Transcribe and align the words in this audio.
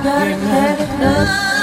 Give 0.00 0.38
me 0.44 1.57